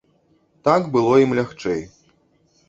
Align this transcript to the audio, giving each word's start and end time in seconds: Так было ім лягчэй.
Так 0.67 0.81
было 0.95 1.13
ім 1.25 1.37
лягчэй. 1.41 1.81